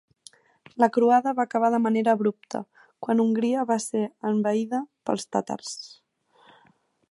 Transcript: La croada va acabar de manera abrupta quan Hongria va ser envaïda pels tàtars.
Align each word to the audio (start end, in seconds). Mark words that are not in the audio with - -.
La 0.83 0.87
croada 0.95 1.33
va 1.39 1.45
acabar 1.49 1.69
de 1.75 1.79
manera 1.83 2.15
abrupta 2.17 2.61
quan 3.07 3.23
Hongria 3.25 3.67
va 3.73 3.79
ser 3.85 4.03
envaïda 4.33 4.83
pels 5.11 5.29
tàtars. 5.37 5.77